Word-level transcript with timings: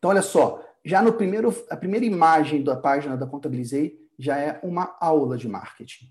Então, 0.00 0.10
olha 0.10 0.22
só, 0.22 0.64
já 0.82 1.02
no 1.02 1.12
primeiro, 1.12 1.54
a 1.68 1.76
primeira 1.76 2.06
imagem 2.06 2.64
da 2.64 2.74
página 2.74 3.18
da 3.18 3.26
Contabilizei 3.26 3.98
já 4.18 4.38
é 4.38 4.58
uma 4.62 4.96
aula 4.98 5.36
de 5.36 5.46
marketing. 5.46 6.06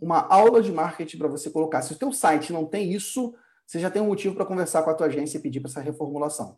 Uma 0.00 0.20
aula 0.20 0.62
de 0.62 0.70
marketing 0.70 1.18
para 1.18 1.26
você 1.26 1.50
colocar. 1.50 1.82
Se 1.82 1.92
o 1.92 1.98
teu 1.98 2.12
site 2.12 2.52
não 2.52 2.64
tem 2.64 2.92
isso, 2.92 3.34
você 3.66 3.80
já 3.80 3.90
tem 3.90 4.00
um 4.00 4.06
motivo 4.06 4.36
para 4.36 4.46
conversar 4.46 4.82
com 4.84 4.90
a 4.90 4.94
tua 4.94 5.08
agência 5.08 5.38
e 5.38 5.40
pedir 5.40 5.58
para 5.60 5.70
essa 5.70 5.80
reformulação. 5.80 6.56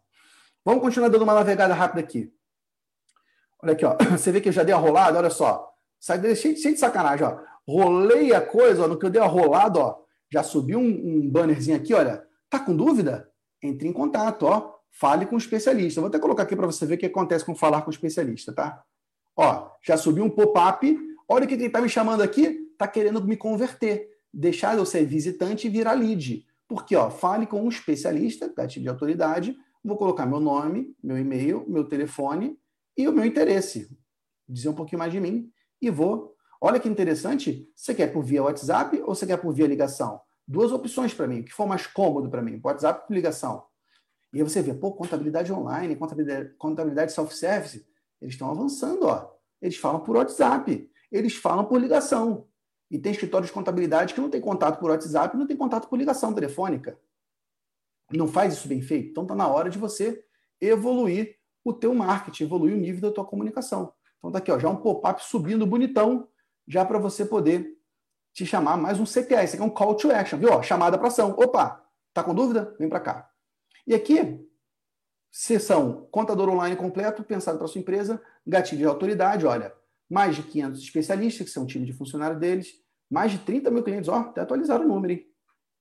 Vamos 0.63 0.83
continuar 0.83 1.09
dando 1.09 1.23
uma 1.23 1.35
navegada 1.35 1.73
rápida 1.73 2.01
aqui. 2.01 2.31
Olha 3.63 3.73
aqui, 3.73 3.85
ó. 3.87 3.97
Você 4.13 4.31
vê 4.31 4.43
que 4.43 4.51
eu 4.51 4.53
já 4.53 4.63
dei 4.63 4.75
a 4.75 4.79
rolada, 4.79 5.19
olha 5.19 5.31
só. 5.31 5.73
Sai 5.99 6.21
cheio, 6.37 6.57
cheio 6.57 6.75
de 6.75 6.81
sacanagem, 6.81 7.27
ó. 7.27 7.39
Rolei 7.67 8.35
a 8.35 8.43
coisa, 8.43 8.85
ó, 8.85 8.89
no 8.89 8.99
que 8.99 9.07
eu 9.07 9.11
dei 9.11 9.23
a 9.23 9.27
rolada, 9.27 9.79
ó. 9.79 10.03
Já 10.31 10.43
subiu 10.43 10.79
um, 10.79 10.85
um 10.85 11.31
bannerzinho 11.31 11.79
aqui, 11.79 11.95
olha. 11.95 12.27
Tá 12.51 12.59
com 12.59 12.77
dúvida? 12.77 13.31
Entre 13.63 13.89
em 13.89 13.93
contato, 13.93 14.45
ó. 14.45 14.75
Fale 14.97 15.27
com 15.27 15.35
o 15.35 15.39
especialista. 15.39 16.01
Vou 16.01 16.09
até 16.09 16.21
colocar 16.21 16.45
aqui 16.45 16.55
para 16.55 16.67
você 16.67 16.87
ver 16.87 16.95
o 16.95 16.99
que 16.99 17.07
acontece 17.07 17.45
com 17.45 17.55
falar 17.55 17.83
com 17.83 17.91
o 17.91 17.93
especialista, 17.93 18.53
tá? 18.53 18.83
Ó, 19.37 19.69
já 19.83 19.97
subiu 19.97 20.25
um 20.25 20.31
pop-up. 20.31 20.99
Olha 21.29 21.45
o 21.45 21.49
que 21.49 21.55
ele 21.55 21.67
está 21.67 21.81
me 21.81 21.89
chamando 21.89 22.23
aqui. 22.23 22.71
Está 22.73 22.87
querendo 22.87 23.23
me 23.25 23.37
converter. 23.37 24.09
Deixar 24.33 24.79
eu 24.79 24.87
ser 24.87 25.05
visitante 25.05 25.67
e 25.67 25.71
virar 25.71 25.95
lead. 25.95 26.47
Porque, 26.69 26.95
ó, 26.95 27.11
fale 27.11 27.45
com 27.45 27.61
um 27.61 27.69
especialista, 27.69 28.53
gatilho 28.57 28.85
de 28.85 28.89
autoridade. 28.89 29.57
Vou 29.85 29.97
colocar 29.97 30.27
meu 30.27 30.39
nome, 30.39 30.97
meu 31.03 31.19
e-mail, 31.19 31.65
meu 31.69 31.85
telefone 31.85 32.57
e 32.97 33.09
o 33.09 33.13
meu 33.13 33.25
interesse. 33.25 33.91
Dizer 34.49 34.69
um 34.69 34.75
pouquinho 34.75 35.01
mais 35.01 35.13
de 35.13 35.19
mim 35.19 35.51
e 35.83 35.91
vou. 35.91 36.37
Olha 36.61 36.79
que 36.79 36.89
interessante. 36.89 37.69
Você 37.75 37.95
quer 37.95 38.13
por 38.13 38.23
via 38.23 38.45
WhatsApp 38.45 39.03
ou 39.03 39.15
você 39.15 39.27
quer 39.27 39.39
por 39.39 39.53
via 39.53 39.67
ligação? 39.67 40.21
Duas 40.47 40.71
opções 40.71 41.13
para 41.13 41.27
mim. 41.27 41.41
O 41.41 41.45
que 41.45 41.53
for 41.53 41.67
mais 41.67 41.87
cômodo 41.87 42.31
para 42.31 42.41
mim? 42.41 42.61
WhatsApp 42.63 43.07
ou 43.09 43.15
ligação? 43.15 43.65
E 44.35 44.39
aí 44.39 44.43
você 44.43 44.61
vê, 44.61 44.75
pô, 44.75 44.91
contabilidade 44.93 45.53
online, 45.53 45.95
contabilidade, 45.95 46.51
contabilidade 46.59 47.13
self-service, 47.13 47.87
eles 48.21 48.35
estão 48.35 48.51
avançando, 48.51 49.07
ó. 49.07 49.33
Eles 49.63 49.77
falam 49.77 50.01
por 50.01 50.17
WhatsApp, 50.17 50.91
eles 51.11 51.37
falam 51.37 51.65
por 51.65 51.81
ligação. 51.81 52.49
E 52.91 52.99
tem 52.99 53.13
escritórios 53.13 53.49
de 53.49 53.55
contabilidade 53.55 54.13
que 54.13 54.21
não 54.21 54.29
tem 54.29 54.41
contato 54.41 54.81
por 54.81 54.91
WhatsApp, 54.91 55.37
não 55.37 55.47
tem 55.47 55.57
contato 55.57 55.89
por 55.89 55.97
ligação 55.97 56.35
telefônica. 56.35 56.99
Não 58.11 58.27
faz 58.27 58.55
isso 58.55 58.67
bem 58.67 58.83
feito. 58.83 59.11
Então 59.11 59.23
está 59.23 59.37
na 59.37 59.47
hora 59.47 59.71
de 59.71 59.79
você 59.79 60.25
evoluir 60.61 61.37
o 61.65 61.73
teu 61.73 61.95
marketing, 61.95 62.45
evoluir 62.45 62.75
o 62.75 62.81
nível 62.81 63.03
da 63.03 63.13
tua 63.13 63.25
comunicação. 63.25 63.93
Então 64.19 64.33
tá 64.33 64.39
aqui, 64.39 64.51
ó, 64.51 64.59
já 64.59 64.69
um 64.69 64.77
pop-up 64.77 65.23
subindo 65.25 65.65
bonitão, 65.65 66.29
já 66.67 66.85
para 66.85 66.99
você 66.99 67.25
poder 67.25 67.79
te 68.33 68.45
chamar 68.45 68.77
mais 68.77 68.99
um 68.99 69.05
CTA. 69.05 69.45
Isso 69.45 69.55
aqui 69.55 69.63
é 69.63 69.67
um 69.67 69.71
call 69.71 69.95
to 69.95 70.11
action, 70.11 70.39
viu? 70.39 70.51
Ó, 70.51 70.61
chamada 70.61 70.99
para 70.99 71.07
ação. 71.07 71.31
Opa, 71.39 71.85
tá 72.13 72.25
com 72.25 72.35
dúvida? 72.35 72.75
Vem 72.81 72.89
para 72.89 72.99
cá. 72.99 73.34
E 73.87 73.95
aqui, 73.95 74.41
sessão 75.31 76.09
contador 76.11 76.49
online 76.49 76.77
completo, 76.77 77.23
pensado 77.23 77.59
para 77.59 77.67
sua 77.67 77.81
empresa, 77.81 78.23
gatilho 78.47 78.79
de 78.79 78.87
autoridade, 78.87 79.47
olha, 79.47 79.75
mais 80.09 80.37
de 80.37 80.43
500 80.43 80.81
especialistas, 80.81 81.47
que 81.47 81.53
são 81.53 81.65
o 81.65 81.67
time 81.67 81.85
de 81.85 81.93
funcionário 81.93 82.39
deles, 82.39 82.73
mais 83.11 83.33
de 83.33 83.39
30 83.39 83.71
mil 83.71 83.83
clientes, 83.83 84.09
ó, 84.09 84.17
até 84.17 84.41
atualizaram 84.41 84.85
o 84.85 84.89
número, 84.89 85.13
hein? 85.13 85.27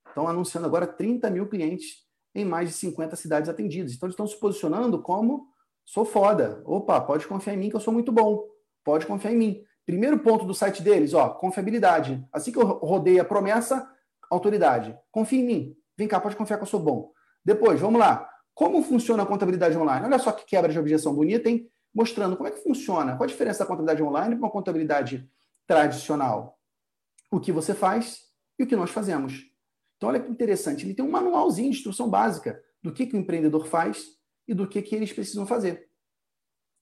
Estão 0.08 0.28
anunciando 0.28 0.68
agora 0.68 0.86
30 0.86 1.30
mil 1.30 1.48
clientes 1.48 2.04
em 2.36 2.46
mais 2.46 2.70
de 2.70 2.76
50 2.76 3.16
cidades 3.16 3.50
atendidas. 3.50 3.94
Então, 3.94 4.08
eles 4.08 4.14
estão 4.14 4.28
se 4.28 4.40
posicionando 4.40 5.02
como 5.02 5.48
sou 5.86 6.06
foda. 6.06 6.62
Opa, 6.66 7.00
pode 7.02 7.28
confiar 7.28 7.54
em 7.54 7.58
mim 7.58 7.70
que 7.70 7.76
eu 7.76 7.80
sou 7.80 7.94
muito 7.94 8.12
bom. 8.12 8.48
Pode 8.84 9.06
confiar 9.06 9.34
em 9.34 9.38
mim. 9.38 9.64
Primeiro 9.86 10.20
ponto 10.20 10.46
do 10.46 10.54
site 10.54 10.82
deles, 10.82 11.14
ó, 11.14 11.30
confiabilidade. 11.30 12.26
Assim 12.32 12.52
que 12.52 12.58
eu 12.58 12.66
rodei 12.66 13.20
a 13.20 13.26
promessa, 13.26 13.90
autoridade. 14.30 14.98
Confia 15.12 15.40
em 15.40 15.46
mim. 15.46 15.78
Vem 15.98 16.08
cá, 16.08 16.20
pode 16.20 16.36
confiar 16.36 16.58
que 16.58 16.64
eu 16.64 16.68
sou 16.68 16.80
bom. 16.80 17.12
Depois, 17.44 17.80
vamos 17.80 18.00
lá. 18.00 18.30
Como 18.54 18.82
funciona 18.84 19.24
a 19.24 19.26
contabilidade 19.26 19.78
online? 19.78 20.06
Olha 20.06 20.20
só 20.20 20.32
que 20.32 20.46
quebra 20.46 20.72
de 20.72 20.80
objeção 20.80 21.14
bonita, 21.14 21.50
hein? 21.50 21.70
Mostrando 21.94 22.38
como 22.38 22.48
é 22.48 22.52
que 22.52 22.64
funciona. 22.64 23.16
Qual 23.16 23.24
a 23.24 23.28
diferença 23.28 23.60
da 23.60 23.66
contabilidade 23.66 24.04
online 24.04 24.36
para 24.36 24.46
uma 24.46 24.52
contabilidade 24.52 25.30
tradicional? 25.68 26.60
O 27.32 27.40
que 27.40 27.52
você 27.52 27.74
faz 27.74 28.22
e 28.58 28.64
o 28.64 28.68
que 28.68 28.76
nós 28.76 28.92
fazemos. 28.92 29.46
Então, 29.98 30.10
olha 30.10 30.20
que 30.20 30.30
interessante. 30.30 30.86
Ele 30.86 30.94
tem 30.94 31.04
um 31.04 31.12
manualzinho 31.12 31.72
de 31.72 31.78
instrução 31.78 32.10
básica 32.10 32.62
do 32.82 32.92
que, 32.92 33.08
que 33.08 33.16
o 33.16 33.20
empreendedor 33.20 33.66
faz 33.66 34.06
e 34.48 34.54
do 34.54 34.68
que, 34.68 34.82
que 34.82 34.96
eles 34.96 35.12
precisam 35.12 35.46
fazer. 35.46 35.90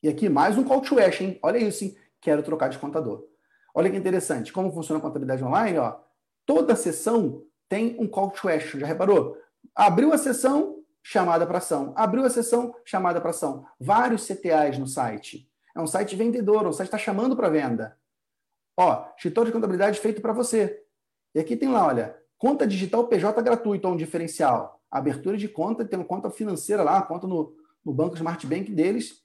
E 0.04 0.10
aqui, 0.10 0.28
mais 0.28 0.58
um 0.58 0.64
call 0.64 0.82
to 0.82 1.00
action. 1.00 1.26
Hein? 1.26 1.40
Olha 1.44 1.58
isso, 1.58 1.84
hein? 1.84 1.96
Quero 2.20 2.44
trocar 2.44 2.70
de 2.70 2.80
contador. 2.80 3.24
Olha 3.74 3.90
que 3.90 3.98
interessante. 3.98 4.52
Como 4.52 4.72
funciona 4.72 5.00
a 5.00 5.02
contabilidade 5.02 5.44
online? 5.44 5.78
Ó, 5.78 6.00
toda 6.46 6.76
sessão 6.76 7.46
tem 7.70 7.96
um 8.00 8.08
call 8.08 8.32
to 8.32 8.50
action. 8.50 8.80
Já 8.80 8.88
reparou? 8.88 9.38
Abriu 9.76 10.14
a 10.14 10.18
sessão, 10.18 10.84
chamada 11.02 11.48
para 11.48 11.58
ação. 11.58 11.94
Abriu 11.96 12.26
a 12.26 12.30
sessão, 12.30 12.76
chamada 12.86 13.22
para 13.22 13.30
ação. 13.30 13.66
Vários 13.80 14.28
CTAs 14.28 14.78
no 14.78 14.88
site. 14.88 15.50
É 15.76 15.80
um 15.80 15.88
site 15.88 16.16
vendedor, 16.16 16.68
um 16.68 16.74
site 16.74 16.88
está 16.88 16.98
chamando 16.98 17.36
para 17.36 17.50
venda. 17.50 17.98
Ó, 18.78 19.06
escritório 19.16 19.50
de 19.50 19.54
contabilidade 19.54 20.00
feito 20.00 20.22
para 20.22 20.34
você. 20.34 20.84
E 21.34 21.40
aqui 21.40 21.56
tem 21.56 21.70
lá, 21.70 21.88
olha, 21.88 22.18
conta 22.38 22.68
digital 22.68 23.08
PJ 23.08 23.42
gratuito, 23.42 23.88
é 23.88 23.92
um 23.92 23.96
diferencial. 23.96 24.82
Abertura 24.90 25.38
de 25.38 25.48
conta, 25.48 25.86
tem 25.86 25.98
uma 25.98 26.06
conta 26.06 26.30
financeira 26.30 26.84
lá, 26.84 27.02
conta 27.02 27.26
no, 27.26 27.56
no 27.86 27.94
Banco 27.94 28.16
Smart 28.16 28.46
Bank 28.46 28.70
deles, 28.72 29.24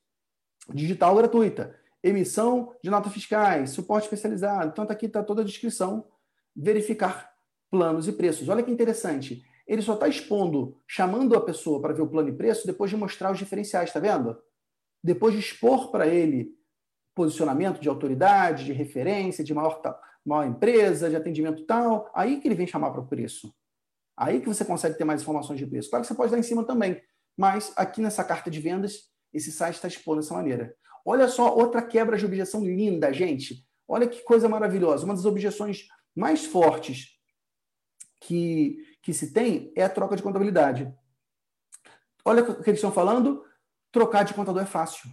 digital 0.72 1.16
gratuita. 1.16 1.74
Emissão 2.02 2.72
de 2.82 2.88
notas 2.88 3.12
fiscais, 3.12 3.70
suporte 3.70 4.04
especializado. 4.04 4.68
Então, 4.68 4.86
tá 4.86 4.92
aqui 4.92 5.06
está 5.06 5.24
toda 5.24 5.42
a 5.42 5.44
descrição. 5.44 6.06
Verificar 6.54 7.32
planos 7.68 8.06
e 8.06 8.12
preços. 8.12 8.48
Olha 8.48 8.62
que 8.62 8.70
interessante 8.70 9.44
ele 9.66 9.82
só 9.82 9.94
está 9.94 10.06
expondo, 10.08 10.80
chamando 10.86 11.36
a 11.36 11.40
pessoa 11.40 11.80
para 11.80 11.92
ver 11.92 12.02
o 12.02 12.08
plano 12.08 12.28
e 12.28 12.36
preço 12.36 12.66
depois 12.66 12.90
de 12.90 12.96
mostrar 12.96 13.32
os 13.32 13.38
diferenciais, 13.38 13.88
está 13.88 13.98
vendo? 13.98 14.38
Depois 15.02 15.34
de 15.34 15.40
expor 15.40 15.90
para 15.90 16.06
ele 16.06 16.54
posicionamento 17.14 17.80
de 17.80 17.88
autoridade, 17.88 18.66
de 18.66 18.72
referência, 18.72 19.42
de 19.42 19.54
maior, 19.54 19.80
maior 20.24 20.46
empresa, 20.46 21.08
de 21.08 21.16
atendimento 21.16 21.64
tal, 21.64 22.10
aí 22.14 22.38
que 22.38 22.46
ele 22.46 22.54
vem 22.54 22.66
chamar 22.66 22.90
para 22.90 23.00
o 23.00 23.06
preço. 23.06 23.54
Aí 24.14 24.40
que 24.40 24.48
você 24.48 24.64
consegue 24.64 24.98
ter 24.98 25.04
mais 25.04 25.22
informações 25.22 25.58
de 25.58 25.66
preço. 25.66 25.88
Claro 25.88 26.02
que 26.02 26.08
você 26.08 26.14
pode 26.14 26.30
dar 26.30 26.38
em 26.38 26.42
cima 26.42 26.64
também, 26.64 27.00
mas 27.36 27.72
aqui 27.74 28.02
nessa 28.02 28.22
carta 28.22 28.50
de 28.50 28.60
vendas, 28.60 29.10
esse 29.32 29.50
site 29.50 29.76
está 29.76 29.88
expondo 29.88 30.20
dessa 30.20 30.34
maneira. 30.34 30.74
Olha 31.04 31.26
só 31.28 31.54
outra 31.54 31.80
quebra 31.80 32.16
de 32.18 32.26
objeção 32.26 32.64
linda, 32.64 33.12
gente. 33.12 33.66
Olha 33.88 34.06
que 34.06 34.22
coisa 34.22 34.48
maravilhosa. 34.48 35.04
Uma 35.04 35.14
das 35.14 35.24
objeções 35.24 35.88
mais 36.14 36.44
fortes 36.44 37.16
que, 38.20 38.78
que 39.06 39.14
se 39.14 39.32
tem 39.32 39.72
é 39.76 39.84
a 39.84 39.88
troca 39.88 40.16
de 40.16 40.22
contabilidade. 40.22 40.92
Olha 42.24 42.42
o 42.42 42.60
que 42.60 42.68
eles 42.68 42.80
estão 42.80 42.90
falando. 42.90 43.44
Trocar 43.92 44.24
de 44.24 44.34
contador 44.34 44.60
é 44.60 44.66
fácil. 44.66 45.08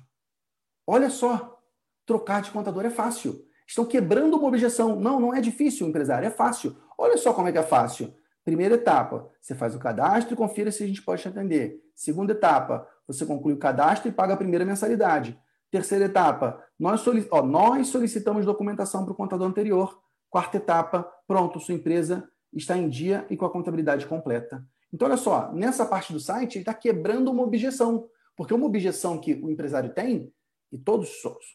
Olha 0.88 1.12
só, 1.12 1.62
trocar 2.04 2.42
de 2.42 2.50
contador 2.50 2.84
é 2.86 2.90
fácil. 2.90 3.46
Estão 3.68 3.86
quebrando 3.86 4.36
uma 4.36 4.48
objeção. 4.48 4.96
Não, 4.96 5.20
não 5.20 5.32
é 5.32 5.40
difícil, 5.40 5.88
empresário, 5.88 6.26
é 6.26 6.32
fácil. 6.32 6.76
Olha 6.98 7.18
só 7.18 7.36
como 7.36 7.50
é 7.50 7.52
que 7.52 7.60
é 7.60 7.62
fácil. 7.62 8.12
Primeira 8.44 8.74
etapa, 8.74 9.30
você 9.40 9.54
faz 9.54 9.76
o 9.76 9.80
cadastro 9.80 10.34
e 10.34 10.38
confira 10.38 10.72
se 10.72 10.84
a 10.84 10.88
gente 10.88 11.04
pode 11.04 11.22
te 11.22 11.28
atender. 11.28 11.80
Segunda 11.96 12.32
etapa, 12.32 12.90
você 13.06 13.28
conclui 13.28 13.54
o 13.54 13.60
cadastro 13.60 14.10
e 14.10 14.12
paga 14.12 14.34
a 14.34 14.38
primeira 14.38 14.66
mensalidade. 14.66 15.40
Terceira 15.70 16.06
etapa, 16.06 16.66
nós, 16.80 17.02
solic... 17.02 17.28
Ó, 17.30 17.44
nós 17.44 17.90
solicitamos 17.90 18.44
documentação 18.44 19.06
para 19.06 19.14
o 19.14 19.16
contador 19.16 19.48
anterior. 19.48 20.02
Quarta 20.32 20.58
etapa, 20.58 21.08
pronto, 21.28 21.60
sua 21.60 21.76
empresa 21.76 22.28
está 22.56 22.78
em 22.78 22.90
dia 22.90 23.26
e 23.30 23.38
com 23.38 23.46
a 23.46 23.52
contabilidade 23.52 24.06
completa. 24.06 24.66
Então, 24.92 25.08
olha 25.08 25.18
só, 25.18 25.52
nessa 25.54 25.86
parte 25.86 26.14
do 26.14 26.20
site, 26.20 26.56
ele 26.56 26.62
está 26.62 26.74
quebrando 26.74 27.32
uma 27.32 27.44
objeção. 27.44 28.08
Porque 28.36 28.54
uma 28.54 28.66
objeção 28.66 29.20
que 29.20 29.34
o 29.34 29.50
empresário 29.50 29.94
tem, 29.94 30.32
e 30.72 30.78
todos 30.78 31.10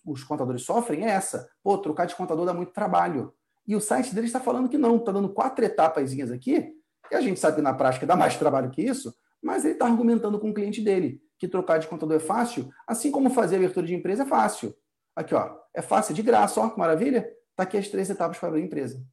os 0.06 0.22
contadores 0.24 0.62
sofrem, 0.62 1.04
é 1.04 1.10
essa. 1.10 1.48
Pô, 1.62 1.78
trocar 1.78 2.06
de 2.06 2.14
contador 2.14 2.46
dá 2.46 2.54
muito 2.54 2.72
trabalho. 2.72 3.32
E 3.66 3.74
o 3.74 3.80
site 3.80 4.14
dele 4.14 4.26
está 4.26 4.40
falando 4.40 4.68
que 4.68 4.78
não, 4.78 4.96
está 4.96 5.12
dando 5.12 5.28
quatro 5.28 5.64
etapas 5.64 6.12
aqui, 6.30 6.74
e 7.10 7.14
a 7.14 7.20
gente 7.20 7.40
sabe 7.40 7.56
que 7.56 7.62
na 7.62 7.74
prática 7.74 8.06
dá 8.06 8.16
mais 8.16 8.36
trabalho 8.36 8.70
que 8.70 8.82
isso, 8.82 9.14
mas 9.42 9.64
ele 9.64 9.74
está 9.74 9.86
argumentando 9.86 10.38
com 10.38 10.50
o 10.50 10.54
cliente 10.54 10.80
dele 10.80 11.20
que 11.38 11.46
trocar 11.46 11.78
de 11.78 11.86
contador 11.86 12.16
é 12.16 12.20
fácil, 12.20 12.68
assim 12.86 13.10
como 13.10 13.30
fazer 13.30 13.56
abertura 13.56 13.86
de 13.86 13.94
empresa 13.94 14.24
é 14.24 14.26
fácil. 14.26 14.74
Aqui, 15.14 15.34
ó, 15.34 15.56
é 15.72 15.80
fácil, 15.80 16.14
de 16.14 16.22
graça, 16.22 16.60
ó, 16.60 16.68
que 16.68 16.78
maravilha. 16.78 17.28
Está 17.50 17.62
aqui 17.62 17.76
as 17.76 17.88
três 17.88 18.10
etapas 18.10 18.38
para 18.38 18.48
abrir 18.48 18.62
a 18.62 18.64
empresa. 18.64 19.04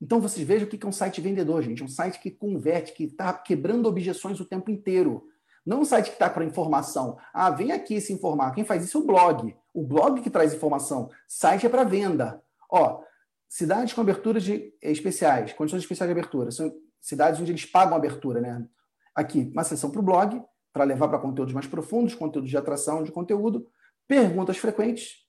Então 0.00 0.20
vocês 0.20 0.46
vejam 0.46 0.66
o 0.66 0.70
que 0.70 0.84
é 0.84 0.88
um 0.88 0.92
site 0.92 1.20
vendedor, 1.20 1.62
gente. 1.62 1.82
Um 1.82 1.88
site 1.88 2.20
que 2.20 2.30
converte, 2.30 2.92
que 2.92 3.04
está 3.04 3.32
quebrando 3.32 3.88
objeções 3.88 4.38
o 4.40 4.44
tempo 4.44 4.70
inteiro. 4.70 5.28
Não 5.64 5.80
um 5.80 5.84
site 5.84 6.06
que 6.06 6.12
está 6.12 6.30
para 6.30 6.44
informação. 6.44 7.18
Ah, 7.32 7.50
vem 7.50 7.72
aqui 7.72 8.00
se 8.00 8.12
informar. 8.12 8.52
Quem 8.52 8.64
faz 8.64 8.84
isso 8.84 8.98
é 8.98 9.00
o 9.00 9.04
blog. 9.04 9.56
O 9.74 9.82
blog 9.82 10.20
que 10.20 10.30
traz 10.30 10.54
informação. 10.54 11.10
Site 11.26 11.66
é 11.66 11.68
para 11.68 11.82
venda. 11.82 12.40
Ó, 12.70 13.00
cidades 13.48 13.92
com 13.92 14.00
aberturas 14.00 14.44
de, 14.44 14.72
especiais, 14.80 15.52
condições 15.54 15.82
especiais 15.82 16.08
de 16.08 16.18
abertura. 16.18 16.50
São 16.50 16.72
cidades 17.00 17.40
onde 17.40 17.52
eles 17.52 17.64
pagam 17.64 17.96
abertura, 17.96 18.40
né? 18.40 18.66
Aqui, 19.14 19.50
uma 19.52 19.64
seção 19.64 19.90
para 19.90 20.00
o 20.00 20.04
blog, 20.04 20.42
para 20.72 20.84
levar 20.84 21.08
para 21.08 21.18
conteúdos 21.18 21.54
mais 21.54 21.66
profundos, 21.66 22.14
conteúdos 22.14 22.50
de 22.50 22.56
atração 22.56 23.02
de 23.02 23.10
conteúdo, 23.10 23.66
perguntas 24.06 24.58
frequentes, 24.58 25.24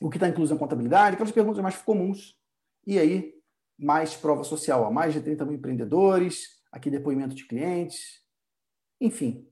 o 0.00 0.10
que 0.10 0.18
está 0.18 0.28
incluso 0.28 0.52
na 0.52 0.60
contabilidade, 0.60 1.14
aquelas 1.14 1.32
perguntas 1.32 1.62
mais 1.62 1.76
comuns. 1.76 2.36
E 2.86 2.98
aí, 2.98 3.32
mais 3.82 4.14
prova 4.14 4.44
social, 4.44 4.82
ó, 4.82 4.90
mais 4.90 5.12
de 5.12 5.20
30 5.20 5.44
mil 5.44 5.54
empreendedores, 5.54 6.60
aqui 6.70 6.88
depoimento 6.88 7.34
de 7.34 7.46
clientes, 7.46 8.22
enfim. 9.00 9.48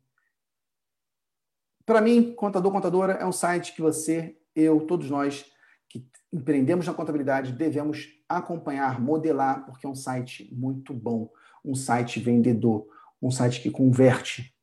para 1.85 2.01
mim, 2.01 2.33
Contador 2.35 2.71
Contadora 2.71 3.15
é 3.15 3.27
um 3.27 3.33
site 3.33 3.75
que 3.75 3.83
você, 3.83 4.39
eu, 4.55 4.87
todos 4.87 5.11
nós 5.11 5.45
que 5.89 6.07
empreendemos 6.33 6.87
na 6.87 6.95
contabilidade 6.95 7.53
devemos 7.53 8.09
acompanhar, 8.29 9.01
modelar, 9.01 9.67
porque 9.67 9.85
é 9.85 9.89
um 9.89 9.95
site 9.95 10.49
muito 10.55 10.95
bom, 10.95 11.29
um 11.65 11.75
site 11.75 12.21
vendedor, 12.21 12.87
um 13.21 13.31
site 13.31 13.61
que 13.61 13.71
converte. 13.71 14.55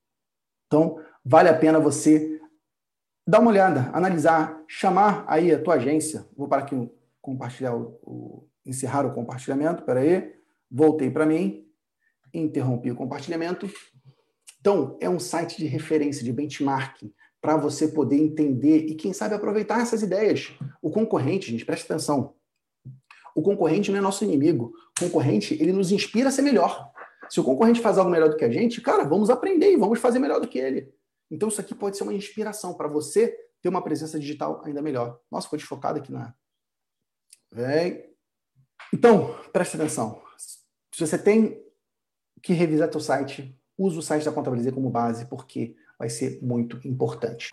Então, 0.68 1.04
vale 1.24 1.50
a 1.50 1.58
pena 1.58 1.80
você 1.80 2.40
dar 3.28 3.42
uma 3.42 3.52
olhada, 3.52 3.92
analisar, 3.94 4.64
chamar 4.70 5.26
aí 5.28 5.52
a 5.52 5.62
tua 5.62 5.76
agência. 5.76 6.26
Vou 6.36 6.48
para 6.48 6.64
aqui 6.64 6.90
compartilhar 7.22 7.76
o 7.76 8.48
encerrar 8.68 9.06
o 9.06 9.14
compartilhamento. 9.14 9.80
Espera 9.80 10.02
aí. 10.02 10.36
Voltei 10.70 11.10
para 11.10 11.26
mim, 11.26 11.66
interrompi 12.34 12.92
o 12.92 12.96
compartilhamento. 12.96 13.70
Então, 14.60 14.98
é 15.00 15.10
um 15.10 15.20
site 15.20 15.58
de 15.58 15.66
referência, 15.66 16.24
de 16.24 16.34
benchmarking, 16.34 17.14
para 17.40 17.56
você 17.56 17.88
poder 17.88 18.18
entender 18.18 18.80
e, 18.88 18.96
quem 18.96 19.14
sabe, 19.14 19.34
aproveitar 19.34 19.80
essas 19.80 20.02
ideias. 20.02 20.54
O 20.82 20.92
concorrente, 20.92 21.50
gente, 21.50 21.66
presta 21.66 21.94
atenção. 21.94 22.36
O 23.34 23.42
concorrente 23.42 23.92
não 23.92 24.00
é 24.00 24.02
nosso 24.02 24.26
inimigo. 24.26 24.74
O 25.00 25.06
concorrente, 25.06 25.54
ele 25.62 25.72
nos 25.72 25.92
inspira 25.92 26.28
a 26.28 26.32
ser 26.32 26.42
melhor. 26.42 26.92
Se 27.30 27.40
o 27.40 27.44
concorrente 27.44 27.80
faz 27.80 27.98
algo 27.98 28.12
melhor 28.12 28.30
do 28.30 28.36
que 28.36 28.44
a 28.44 28.52
gente, 28.52 28.82
cara, 28.82 29.04
vamos 29.04 29.30
aprender 29.30 29.72
e 29.72 29.78
vamos 29.78 30.00
fazer 30.00 30.20
melhor 30.20 30.42
do 30.42 30.48
que 30.48 30.60
ele. 30.60 30.92
Então, 31.32 31.48
isso 31.48 31.62
aqui 31.62 31.76
pode 31.76 31.96
ser 31.96 32.04
uma 32.04 32.14
inspiração 32.14 32.74
para 32.74 32.88
você 32.88 33.34
ter 33.62 33.70
uma 33.70 33.82
presença 33.82 34.20
digital 34.20 34.62
ainda 34.66 34.82
melhor. 34.82 35.20
Nossa, 35.32 35.46
ficou 35.46 35.58
desfocado 35.58 36.00
aqui 36.00 36.12
na. 36.12 36.34
Vem. 37.52 38.17
Então, 38.94 39.36
preste 39.52 39.76
atenção. 39.76 40.22
Se 40.94 41.06
você 41.06 41.18
tem 41.18 41.62
que 42.42 42.54
revisar 42.54 42.90
teu 42.90 43.00
site, 43.00 43.56
use 43.78 43.98
o 43.98 44.02
site 44.02 44.26
da 44.26 44.32
Contabilizei 44.32 44.72
como 44.72 44.90
base, 44.90 45.26
porque 45.26 45.76
vai 46.00 46.10
ser 46.10 46.40
muito 46.42 46.80
importante. 46.88 47.52